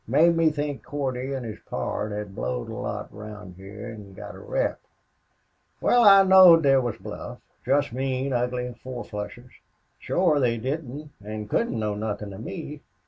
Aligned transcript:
Made 0.07 0.35
me 0.35 0.49
think 0.49 0.81
Cordy 0.83 1.35
an' 1.35 1.43
his 1.43 1.59
pard 1.59 2.11
had 2.11 2.33
blowed 2.33 2.69
a 2.69 2.73
lot 2.75 3.13
round 3.13 3.53
heah 3.57 3.89
an' 3.93 4.13
got 4.15 4.33
a 4.33 4.39
rep. 4.39 4.79
Wal, 5.79 6.03
I 6.03 6.23
knowed 6.23 6.63
they 6.63 6.75
was 6.77 6.97
bluff. 6.97 7.37
Jest 7.63 7.93
mean, 7.93 8.33
ugly 8.33 8.73
four 8.81 9.03
flushers. 9.05 9.51
Shore 9.99 10.39
they 10.39 10.57
didn't 10.57 11.11
an' 11.23 11.47
couldn't 11.47 11.77
know 11.77 11.93
nothin' 11.93 12.33
of 12.33 12.41
me. 12.43 12.81